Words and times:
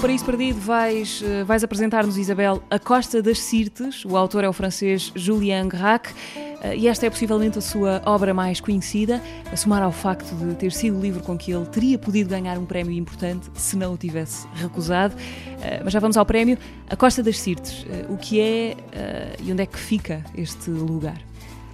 Paraíso 0.00 0.24
Perdido 0.24 0.58
vais, 0.58 1.22
eh, 1.22 1.44
vais 1.44 1.62
apresentar-nos, 1.62 2.16
Isabel, 2.16 2.62
A 2.70 2.78
Costa 2.78 3.20
das 3.20 3.38
Sirtes. 3.38 4.02
O 4.06 4.16
autor 4.16 4.44
é 4.44 4.48
o 4.48 4.52
francês 4.52 5.12
Julien 5.14 5.68
Gracq 5.68 6.08
eh, 6.62 6.74
e 6.74 6.88
esta 6.88 7.04
é 7.04 7.10
possivelmente 7.10 7.58
a 7.58 7.60
sua 7.60 8.00
obra 8.06 8.32
mais 8.32 8.62
conhecida, 8.62 9.20
a 9.52 9.56
somar 9.56 9.82
ao 9.82 9.92
facto 9.92 10.34
de 10.34 10.54
ter 10.54 10.72
sido 10.72 10.96
o 10.96 11.02
livro 11.02 11.22
com 11.22 11.36
que 11.36 11.52
ele 11.52 11.66
teria 11.66 11.98
podido 11.98 12.30
ganhar 12.30 12.56
um 12.56 12.64
prémio 12.64 12.92
importante 12.94 13.50
se 13.54 13.76
não 13.76 13.92
o 13.92 13.96
tivesse 13.98 14.46
recusado. 14.54 15.14
Eh, 15.60 15.82
mas 15.84 15.92
já 15.92 16.00
vamos 16.00 16.16
ao 16.16 16.24
prémio. 16.24 16.56
A 16.88 16.96
Costa 16.96 17.22
das 17.22 17.38
Sirtes, 17.38 17.84
o 18.08 18.16
que 18.16 18.40
é 18.40 18.76
e 19.38 19.52
onde 19.52 19.62
é 19.62 19.66
que 19.66 19.78
fica 19.78 20.24
este 20.34 20.70
lugar? 20.70 21.20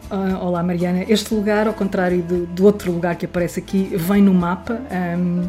Uh, 0.09 0.39
olá 0.41 0.63
Mariana, 0.63 1.05
este 1.09 1.35
lugar, 1.35 1.67
ao 1.67 1.75
contrário 1.75 2.23
do, 2.23 2.47
do, 2.47 2.65
outro 2.65 2.93
lugar 2.93 3.17
que 3.17 3.27
aparece 3.27 3.59
aqui, 3.59 3.91
vem 3.97 4.23
no 4.23 4.33
mapa, 4.33 4.81
um, 5.19 5.49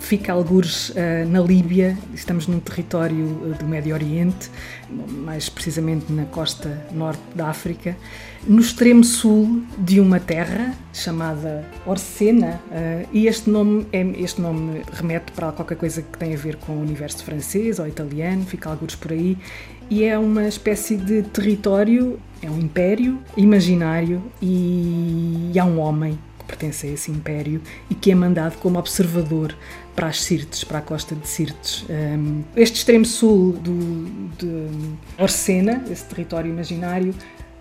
fica 0.00 0.32
algures 0.32 0.90
uh, 0.90 0.94
na 1.28 1.40
Líbia, 1.40 1.96
estamos 2.14 2.46
num 2.46 2.60
território 2.60 3.24
uh, 3.24 3.54
do 3.58 3.66
Médio 3.66 3.94
Oriente, 3.94 4.50
mais 4.90 5.48
precisamente 5.48 6.12
na 6.12 6.24
costa 6.24 6.86
norte 6.92 7.20
da 7.34 7.48
África, 7.48 7.96
no 8.46 8.60
extremo 8.60 9.04
sul 9.04 9.62
de 9.78 10.00
uma 10.00 10.18
terra 10.18 10.74
chamada 10.92 11.64
Orcena, 11.84 12.60
e 13.12 13.26
este 13.26 13.50
nome, 13.50 13.86
é, 13.92 14.00
este 14.18 14.40
nome 14.40 14.82
remete 14.92 15.32
para 15.32 15.52
qualquer 15.52 15.76
coisa 15.76 16.00
que 16.00 16.16
tem 16.16 16.32
a 16.32 16.36
ver 16.36 16.56
com 16.56 16.72
o 16.72 16.80
universo 16.80 17.22
francês 17.24 17.78
ou 17.78 17.86
italiano, 17.86 18.46
fica 18.46 18.70
algures 18.70 18.94
por 18.94 19.12
aí, 19.12 19.36
e 19.90 20.04
é 20.04 20.18
uma 20.18 20.46
espécie 20.46 20.96
de 20.96 21.22
território, 21.22 22.18
é 22.40 22.50
um 22.50 22.58
império 22.58 23.18
imaginário 23.36 24.22
e 24.40 25.52
há 25.58 25.64
um 25.64 25.78
homem 25.78 26.18
pertence 26.48 26.86
a 26.86 26.90
esse 26.90 27.10
império 27.10 27.60
e 27.88 27.94
que 27.94 28.10
é 28.10 28.14
mandado 28.14 28.56
como 28.58 28.78
observador 28.78 29.54
para 29.94 30.08
as 30.08 30.22
Sirtes, 30.22 30.64
para 30.64 30.78
a 30.78 30.82
costa 30.82 31.14
de 31.14 31.28
Sirtes. 31.28 31.84
Um, 31.88 32.42
este 32.56 32.76
extremo 32.76 33.04
sul 33.04 33.52
do, 33.52 34.06
de 34.36 34.68
Orcena, 35.18 35.84
esse 35.90 36.04
território 36.06 36.50
imaginário, 36.50 37.14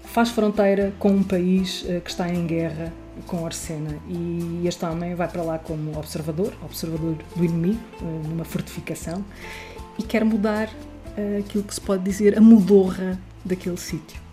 faz 0.03 0.29
fronteira 0.29 0.93
com 0.97 1.09
um 1.09 1.23
país 1.23 1.83
uh, 1.83 2.01
que 2.01 2.09
está 2.09 2.29
em 2.29 2.47
guerra 2.47 2.93
com 3.25 3.43
Orcena 3.43 3.97
e 4.07 4.61
este 4.65 4.85
homem 4.85 5.15
vai 5.15 5.27
para 5.27 5.41
lá 5.41 5.59
como 5.59 5.97
observador, 5.97 6.53
observador 6.63 7.17
do 7.35 7.43
inimigo, 7.43 7.79
uh, 8.01 8.27
numa 8.27 8.45
fortificação 8.45 9.23
e 9.99 10.03
quer 10.03 10.23
mudar 10.23 10.69
aquilo 11.39 11.63
que 11.63 11.73
se 11.73 11.81
pode 11.81 12.03
dizer 12.03 12.37
a 12.37 12.41
mudorra 12.41 13.19
daquele 13.43 13.77
sítio. 13.77 14.26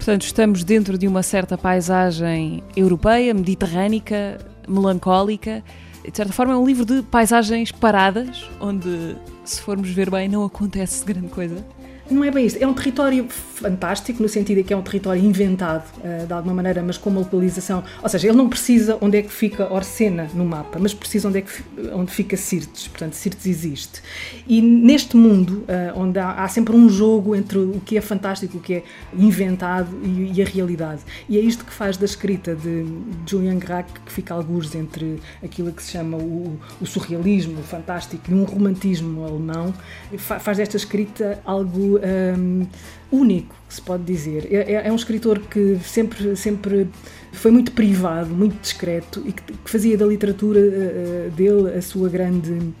Portanto, 0.00 0.22
estamos 0.22 0.64
dentro 0.64 0.96
de 0.96 1.06
uma 1.06 1.22
certa 1.22 1.58
paisagem 1.58 2.64
europeia, 2.74 3.34
mediterrânica, 3.34 4.38
melancólica. 4.66 5.62
De 6.02 6.16
certa 6.16 6.32
forma, 6.32 6.54
é 6.54 6.56
um 6.56 6.66
livro 6.66 6.86
de 6.86 7.02
paisagens 7.02 7.70
paradas, 7.70 8.48
onde, 8.58 9.14
se 9.44 9.60
formos 9.60 9.90
ver 9.90 10.10
bem, 10.10 10.26
não 10.26 10.42
acontece 10.42 11.04
grande 11.04 11.28
coisa. 11.28 11.62
Não 12.10 12.24
é 12.24 12.30
bem 12.30 12.44
isso. 12.44 12.56
É 12.60 12.66
um 12.66 12.74
território 12.74 13.28
fantástico, 13.28 14.20
no 14.20 14.28
sentido 14.28 14.58
de 14.58 14.64
que 14.64 14.74
é 14.74 14.76
um 14.76 14.82
território 14.82 15.22
inventado, 15.22 15.84
uh, 15.98 16.26
de 16.26 16.32
alguma 16.32 16.54
maneira, 16.54 16.82
mas 16.82 16.98
com 16.98 17.08
uma 17.08 17.20
localização. 17.20 17.84
Ou 18.02 18.08
seja, 18.08 18.26
ele 18.26 18.36
não 18.36 18.48
precisa 18.48 18.98
onde 19.00 19.18
é 19.18 19.22
que 19.22 19.30
fica 19.30 19.72
Orcena 19.72 20.28
no 20.34 20.44
mapa, 20.44 20.78
mas 20.80 20.92
precisa 20.92 21.28
onde, 21.28 21.38
é 21.38 21.42
que, 21.42 21.62
onde 21.92 22.10
fica 22.10 22.36
Sirtes. 22.36 22.88
Portanto, 22.88 23.12
Sirtes 23.14 23.46
existe. 23.46 24.02
E 24.46 24.60
neste 24.60 25.16
mundo, 25.16 25.64
uh, 25.68 26.00
onde 26.00 26.18
há, 26.18 26.32
há, 26.42 26.48
sempre 26.48 26.74
um 26.74 26.88
jogo 26.88 27.36
entre 27.36 27.58
o 27.58 27.80
que 27.84 27.96
é 27.96 28.00
fantástico, 28.00 28.58
o 28.58 28.60
que 28.60 28.74
é 28.74 28.82
inventado 29.16 29.96
e, 30.02 30.32
e 30.34 30.42
a 30.42 30.44
realidade. 30.44 31.02
E 31.28 31.38
é 31.38 31.40
isto 31.40 31.64
que 31.64 31.72
faz 31.72 31.96
da 31.96 32.06
escrita 32.06 32.56
de 32.56 32.86
Julian 33.24 33.58
Gracq, 33.58 33.88
que 34.04 34.12
fica 34.12 34.34
alguns 34.34 34.74
entre 34.74 35.20
aquilo 35.44 35.70
que 35.72 35.82
se 35.82 35.92
chama 35.92 36.16
o, 36.16 36.58
o 36.80 36.86
surrealismo, 36.86 37.60
o 37.60 37.62
fantástico 37.62 38.30
e 38.30 38.34
um 38.34 38.42
romantismo 38.42 39.24
alemão, 39.24 39.72
faz 40.16 40.56
desta 40.56 40.76
escrita 40.76 41.40
algo 41.44 41.99
um, 42.36 42.66
único, 43.10 43.54
se 43.68 43.80
pode 43.80 44.04
dizer. 44.04 44.48
É, 44.50 44.72
é, 44.72 44.86
é, 44.88 44.92
um 44.92 44.96
escritor 44.96 45.40
que 45.40 45.78
sempre, 45.84 46.36
sempre 46.36 46.88
foi 47.32 47.50
muito 47.50 47.72
privado, 47.72 48.34
muito 48.34 48.60
discreto 48.60 49.22
e 49.26 49.32
que, 49.32 49.42
que 49.42 49.70
fazia 49.70 49.96
da 49.96 50.06
literatura 50.06 50.60
uh, 50.60 51.30
dele 51.30 51.76
a 51.76 51.82
sua 51.82 52.08
grande 52.08 52.52
uh, 52.52 52.74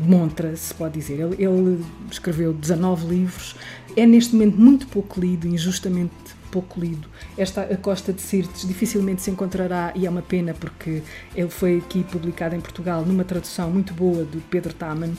montra, 0.00 0.54
se 0.56 0.74
pode 0.74 0.94
dizer. 0.94 1.20
Ele, 1.20 1.44
ele 1.44 1.84
escreveu 2.10 2.52
19 2.52 3.06
livros, 3.06 3.56
é 3.96 4.06
neste 4.06 4.34
momento 4.34 4.60
muito 4.60 4.86
pouco 4.88 5.20
lido, 5.20 5.46
injustamente 5.46 6.35
pouco 6.46 6.80
lido. 6.80 7.08
Esta 7.36 7.62
A 7.62 7.76
Costa 7.76 8.12
de 8.12 8.20
Sirtes 8.20 8.66
dificilmente 8.66 9.22
se 9.22 9.30
encontrará, 9.30 9.92
e 9.94 10.06
é 10.06 10.10
uma 10.10 10.22
pena 10.22 10.54
porque 10.54 11.02
ele 11.34 11.50
foi 11.50 11.78
aqui 11.78 12.04
publicado 12.04 12.54
em 12.54 12.60
Portugal 12.60 13.04
numa 13.04 13.24
tradução 13.24 13.70
muito 13.70 13.92
boa 13.94 14.24
do 14.24 14.40
Pedro 14.48 14.72
Taman 14.74 15.12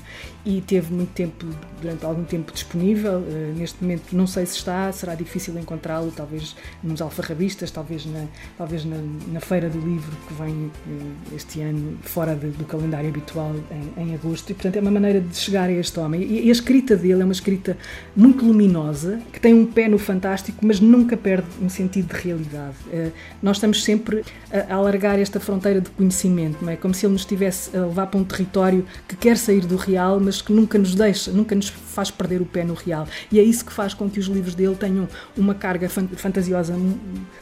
e 0.47 0.61
teve 0.61 0.93
muito 0.93 1.11
tempo, 1.11 1.45
durante 1.81 2.05
algum 2.05 2.23
tempo 2.23 2.53
disponível. 2.53 3.19
Uh, 3.19 3.53
neste 3.57 3.83
momento 3.83 4.15
não 4.15 4.25
sei 4.25 4.45
se 4.45 4.55
está, 4.55 4.89
será 4.93 5.13
difícil 5.13 5.57
encontrá-lo, 5.59 6.09
talvez 6.15 6.55
nos 6.81 7.01
alfarrabistas, 7.01 7.69
talvez 7.69 8.05
na, 8.05 8.25
talvez 8.57 8.85
na, 8.85 8.97
na 9.27 9.41
Feira 9.41 9.69
do 9.69 9.79
Livro 9.79 10.15
que 10.25 10.33
vem 10.35 10.53
uh, 10.53 11.35
este 11.35 11.59
ano, 11.59 11.97
fora 12.01 12.33
de, 12.33 12.47
do 12.47 12.63
calendário 12.63 13.09
habitual, 13.09 13.53
em, 13.97 14.03
em, 14.03 14.15
agosto. 14.15 14.49
E 14.49 14.53
portanto 14.53 14.77
é 14.77 14.79
uma 14.79 14.91
maneira 14.91 15.19
de 15.19 15.35
chegar 15.35 15.67
a 15.67 15.73
este 15.73 15.99
homem. 15.99 16.21
E, 16.21 16.45
e 16.45 16.49
a 16.49 16.51
escrita 16.51 16.95
dele 16.95 17.21
é 17.21 17.25
uma 17.25 17.33
escrita 17.33 17.77
muito 18.15 18.45
luminosa, 18.45 19.19
que 19.33 19.41
tem 19.41 19.53
um 19.53 19.65
pé 19.65 19.89
no 19.89 19.97
fantástico, 19.97 20.65
mas 20.65 20.79
nunca 20.79 21.16
perde 21.17 21.47
um 21.61 21.69
sentido 21.69 22.13
de 22.13 22.21
realidade. 22.21 22.75
Uh, 22.87 23.11
nós 23.41 23.57
estamos 23.57 23.83
sempre 23.83 24.23
a, 24.51 24.73
alargar 24.73 25.19
esta 25.19 25.39
fronteira 25.39 25.81
de 25.81 25.89
conhecimento, 25.89 26.63
não 26.63 26.71
é? 26.71 26.75
Como 26.75 26.93
se 26.93 27.05
ele 27.05 27.13
nos 27.13 27.21
estivesse 27.23 27.75
a 27.75 27.81
levar 27.81 28.07
para 28.07 28.19
um 28.19 28.23
território 28.23 28.85
que 29.07 29.15
quer 29.15 29.37
sair 29.37 29.65
do 29.65 29.75
real, 29.75 30.19
mas 30.19 30.41
que 30.41 30.53
nunca 30.53 30.77
nos 30.77 30.95
deixa, 30.95 31.31
nunca 31.31 31.55
nos 31.55 31.69
faz 31.69 32.11
perder 32.11 32.41
o 32.41 32.45
pé 32.45 32.63
no 32.63 32.73
real. 32.73 33.07
E 33.31 33.39
é 33.39 33.43
isso 33.43 33.65
que 33.65 33.73
faz 33.73 33.93
com 33.93 34.09
que 34.09 34.19
os 34.19 34.27
livros 34.27 34.55
dele 34.55 34.75
tenham 34.75 35.07
uma 35.35 35.53
carga 35.53 35.89
fantasiosa 35.89 36.75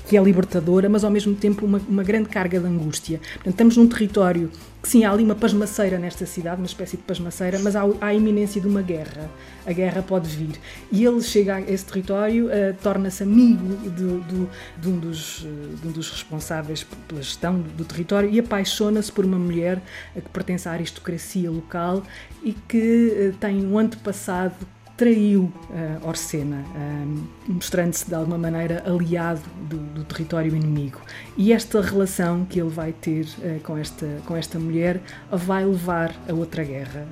que 0.08 0.18
é 0.18 0.22
libertadora, 0.22 0.88
mas 0.90 1.03
ao 1.03 1.12
mesmo 1.12 1.35
tempo 1.35 1.66
uma, 1.66 1.81
uma 1.88 2.03
grande 2.03 2.30
carga 2.30 2.59
de 2.59 2.66
angústia. 2.66 3.19
Portanto, 3.35 3.53
estamos 3.53 3.78
num 3.78 3.88
território 3.88 4.52
que 4.85 4.91
sim, 4.91 5.03
há 5.03 5.12
ali 5.12 5.23
uma 5.23 5.34
pasmaceira 5.34 5.97
nesta 5.97 6.28
cidade, 6.28 6.57
uma 6.62 6.68
espécie 6.68 6.96
de 6.96 7.01
pasmaceira, 7.01 7.57
mas 7.57 7.75
há, 7.75 7.81
há 7.81 8.06
a 8.06 8.13
iminência 8.13 8.62
de 8.62 8.68
uma 8.68 8.84
guerra. 8.84 9.28
A 9.66 9.73
guerra 9.73 10.03
pode 10.03 10.29
vir. 10.29 10.59
E 10.91 11.03
ele 11.03 11.23
chega 11.23 11.56
a 11.56 11.62
esse 11.62 11.84
território, 11.84 12.46
uh, 12.46 12.75
torna-se 12.84 13.23
amigo 13.23 13.75
de, 13.78 14.19
de, 14.19 14.47
de, 14.78 14.88
um 14.88 15.00
dos, 15.00 15.40
de 15.81 15.88
um 15.88 15.91
dos 15.91 16.12
responsáveis 16.12 16.85
pela 17.07 17.19
gestão 17.19 17.59
do, 17.59 17.69
do 17.72 17.84
território 17.84 18.29
e 18.29 18.40
apaixona-se 18.40 19.12
por 19.12 19.25
uma 19.25 19.40
mulher 19.40 19.81
que 20.13 20.29
pertence 20.29 20.69
à 20.69 20.73
aristocracia 20.73 21.50
local 21.50 22.03
e 22.44 22.53
que 22.53 23.31
uh, 23.34 23.38
tem 23.40 23.66
um 23.66 23.79
antepassado 23.79 24.53
traiu 24.98 25.52
uh, 25.70 26.08
Orcena, 26.08 26.64
uh, 26.74 27.52
mostrando-se 27.52 28.08
de 28.08 28.16
alguma 28.16 28.38
maneira 28.38 28.82
aliado 28.86 29.42
do, 29.70 29.78
do, 29.78 30.04
território 30.06 30.56
inimigo. 30.56 31.02
E 31.38 31.52
esta 31.52 31.82
relação 31.82 32.46
que 32.46 32.60
ele 32.60 32.70
vai 32.70 32.94
ter 32.94 33.26
uh, 33.26 33.60
com, 33.62 33.78
esta, 33.78 34.08
com 34.26 34.36
esta 34.38 34.58
mulher 34.58 35.02
vai 35.32 35.66
levar 35.66 36.16
a 36.30 36.34
outra 36.34 36.64
guerra. 36.64 37.06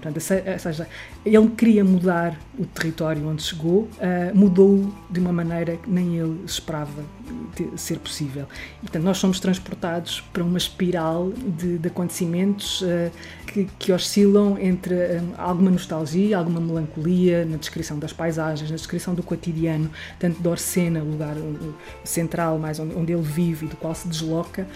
portanto, 0.00 0.16
ou 0.16 0.58
seja, 0.58 0.88
ele 1.24 1.48
queria 1.50 1.84
mudar 1.84 2.38
o 2.58 2.64
território 2.64 3.26
onde 3.28 3.42
chegou, 3.42 3.88
mudou 4.34 4.92
de 5.10 5.20
uma 5.20 5.32
maneira 5.32 5.76
que 5.76 5.90
nem 5.90 6.16
ele 6.16 6.40
esperava 6.44 7.02
ser 7.76 7.98
possível. 7.98 8.46
E, 8.78 8.80
portanto, 8.82 9.02
nós 9.02 9.18
somos 9.18 9.40
transportados 9.40 10.22
para 10.32 10.42
uma 10.42 10.58
espiral 10.58 11.32
de, 11.32 11.78
de 11.78 11.88
acontecimentos 11.88 12.82
que, 13.46 13.68
que, 13.78 13.92
oscilam 13.92 14.56
entre 14.58 14.94
alguma 15.36 15.70
nostalgia, 15.70 16.38
alguma 16.38 16.60
melancolia 16.60 17.25
na 17.44 17.56
descrição 17.56 17.98
das 17.98 18.12
paisagens, 18.12 18.70
na 18.70 18.76
descrição 18.76 19.14
do 19.14 19.22
cotidiano, 19.22 19.90
tanto 20.18 20.40
de 20.40 20.48
Orcena, 20.48 21.02
o 21.02 21.10
lugar 21.10 21.36
central 22.04 22.58
mais 22.58 22.78
onde, 22.78 23.12
ele 23.12 23.22
vive 23.22 23.66
e 23.66 23.68
do 23.68 23.76
qual 23.76 23.94
se 23.94 24.08
desloca, 24.08 24.66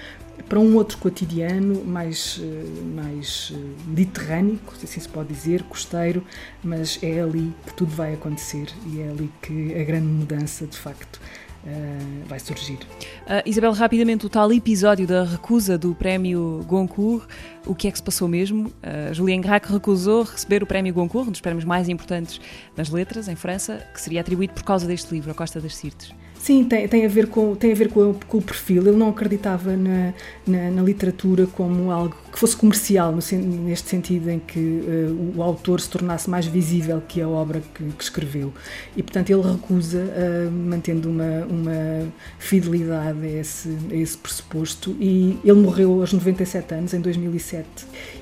para 0.49 0.59
um 0.59 0.75
outro 0.75 0.99
cotidiano 0.99 1.85
mais, 1.85 2.41
eh, 2.43 2.65
mais 2.95 3.53
eh, 3.55 3.59
mediterrâneo, 3.87 4.59
se 4.79 4.85
assim 4.85 5.01
se 5.01 5.09
pode 5.09 5.29
dizer, 5.29 5.63
costeiro, 5.65 6.25
mas 6.63 6.99
é 7.03 7.21
ali 7.21 7.55
que 7.67 7.75
tudo 7.75 7.95
vai 7.95 8.15
acontecer 8.15 8.67
e 8.87 9.01
é 9.01 9.09
ali 9.09 9.31
que 9.43 9.75
a 9.75 9.85
grande 9.85 10.07
mudança 10.07 10.67
de 10.67 10.77
facto 10.77 11.21
Uh, 11.63 12.25
vai 12.27 12.41
surgir. 12.41 12.75
Uh, 12.75 13.45
Isabel, 13.45 13.73
rapidamente, 13.73 14.25
o 14.25 14.31
tal 14.31 14.51
episódio 14.51 15.07
da 15.07 15.25
recusa 15.25 15.77
do 15.77 15.95
prémio 15.95 16.65
Goncourt, 16.67 17.29
o 17.67 17.75
que 17.75 17.87
é 17.87 17.91
que 17.91 17.99
se 17.99 18.03
passou 18.03 18.27
mesmo? 18.27 18.69
Uh, 18.69 19.13
Julien 19.13 19.43
Gracq 19.43 19.71
recusou 19.71 20.23
receber 20.23 20.63
o 20.63 20.67
prémio 20.67 20.95
Goncourt, 20.95 21.29
um 21.29 21.31
dos 21.31 21.41
prémios 21.41 21.65
mais 21.65 21.89
importantes 21.89 22.41
das 22.75 22.89
letras 22.89 23.29
em 23.29 23.37
França, 23.37 23.87
que 23.93 24.01
seria 24.01 24.23
atribuído 24.23 24.55
por 24.55 24.63
causa 24.63 24.87
deste 24.87 25.13
livro, 25.13 25.31
A 25.31 25.35
Costa 25.35 25.61
das 25.61 25.77
Sirtes. 25.77 26.15
Sim, 26.43 26.65
tem, 26.65 26.89
tem 26.89 27.05
a 27.05 27.09
ver, 27.09 27.27
com, 27.27 27.55
tem 27.55 27.71
a 27.71 27.75
ver 27.75 27.91
com, 27.91 28.15
com 28.15 28.39
o 28.39 28.43
perfil. 28.43 28.87
Ele 28.87 28.97
não 28.97 29.11
acreditava 29.11 29.77
na, 29.77 30.15
na, 30.47 30.71
na, 30.71 30.83
literatura 30.83 31.47
como 31.47 31.91
algo 31.91 32.17
que 32.33 32.39
fosse 32.39 32.57
comercial, 32.57 33.13
no, 33.13 33.21
neste 33.39 33.91
sentido 33.91 34.31
em 34.31 34.39
que 34.39 34.59
uh, 34.59 35.37
o 35.37 35.43
autor 35.43 35.83
se 35.83 35.91
tornasse 35.91 36.31
mais 36.31 36.47
visível 36.47 37.03
que 37.07 37.21
a 37.21 37.29
obra 37.29 37.63
que, 37.75 37.85
que 37.85 38.03
escreveu. 38.03 38.55
E, 38.97 39.03
portanto, 39.03 39.29
ele 39.29 39.43
recusa, 39.43 39.99
uh, 39.99 40.51
mantendo 40.51 41.11
uma, 41.11 41.45
uma 41.45 42.09
fidelidade 42.39 43.23
a 43.23 43.29
esse, 43.29 43.77
a 43.91 43.95
esse 43.95 44.17
pressuposto. 44.17 44.97
E 44.99 45.39
ele 45.45 45.61
morreu 45.61 46.01
aos 46.01 46.11
97 46.11 46.75
anos, 46.75 46.95
em 46.95 47.03
2007, 47.03 47.67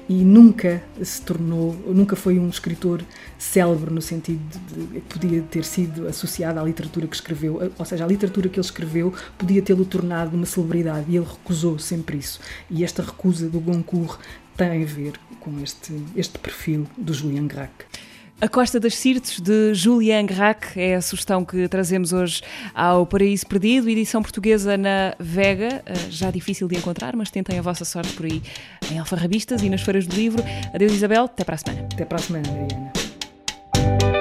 e 0.09 0.25
nunca 0.25 0.83
se 1.01 1.23
tornou, 1.23 1.77
nunca 1.87 2.17
foi 2.17 2.37
um 2.37 2.49
escritor 2.49 3.01
célebre 3.39 3.95
no 3.95 4.03
sentido 4.03 4.41
de 4.67 5.01
que 5.01 5.19
podia 5.19 5.43
ter 5.43 5.65
sido 5.65 6.09
associado 6.09 6.59
à 6.59 6.65
literatura 6.65 7.07
que 7.07 7.15
escreveu, 7.15 7.73
ou 7.79 7.85
seja, 7.85 8.08
literatura 8.09 8.49
que 8.49 8.59
ele 8.59 8.67
escreveu 8.67 9.15
podia 9.37 9.63
tê-lo 9.63 9.85
tornado 9.85 10.37
uma 10.37 10.47
celebridade 10.47 11.07
e 11.09 11.17
ele 11.17 11.27
recusou 11.27 11.79
sempre 11.79 12.17
isso. 12.19 12.41
E 12.71 12.85
esta 12.85 13.03
recusa 13.03 13.49
do 13.49 13.61
Goncourt 13.61 14.19
tem 14.57 14.83
a 14.83 14.87
ver 14.87 15.13
com 15.41 15.61
este, 15.61 15.95
este 16.17 16.39
perfil 16.39 16.87
do 16.97 17.15
Julian 17.15 17.47
Gracq. 17.47 17.87
A 18.41 18.49
Costa 18.49 18.79
das 18.79 18.95
Sirtes, 18.95 19.41
de 19.41 19.75
Julian 19.75 20.25
Gracq, 20.25 20.77
é 20.77 20.95
a 20.95 21.03
sugestão 21.03 21.45
que 21.45 21.67
trazemos 21.67 22.13
hoje 22.13 22.41
ao 22.73 23.05
Paraíso 23.05 23.45
Perdido, 23.45 23.89
edição 23.89 24.23
portuguesa 24.23 24.77
na 24.77 25.13
Vega, 25.19 25.83
eh, 25.85 25.95
já 26.09 26.31
difícil 26.31 26.69
de 26.69 26.77
encontrar, 26.77 27.17
mas 27.17 27.33
tentem 27.33 27.59
a 27.59 27.63
vossa 27.63 27.85
sorte 27.85 28.13
por 28.13 28.27
aí 28.27 28.41
em 28.93 28.99
alfarrabistas 28.99 29.61
e 29.63 29.69
nas 29.69 29.83
feiras 29.83 30.07
do 30.07 30.15
livro. 30.15 30.41
Adeus 30.73 30.93
Isabel, 30.93 31.25
até 31.25 31.43
para 31.43 31.57
a 31.57 31.59
semana. 31.59 31.89
Até 31.93 32.05
para 32.05 32.19
a 32.19 32.21
semana, 32.21 32.49
Mariana. 32.49 34.18